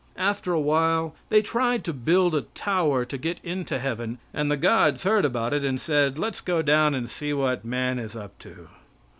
After 0.17 0.51
a 0.51 0.59
while 0.59 1.13
they 1.29 1.43
tried 1.43 1.83
to 1.83 1.93
build 1.93 2.33
a 2.33 2.41
tower 2.55 3.05
to 3.05 3.17
get 3.19 3.39
into 3.43 3.77
heaven, 3.77 4.17
and 4.33 4.49
the 4.49 4.57
gods 4.57 5.03
heard 5.03 5.25
about 5.25 5.53
it 5.53 5.63
and 5.63 5.79
said 5.79 6.17
"Let's 6.17 6.41
go 6.41 6.63
down 6.63 6.95
and 6.95 7.07
see 7.07 7.33
what 7.33 7.63
man 7.63 7.99
is 7.99 8.15
up 8.15 8.39
to." 8.39 8.69